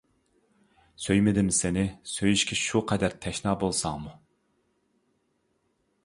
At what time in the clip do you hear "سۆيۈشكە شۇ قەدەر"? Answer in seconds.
2.11-3.15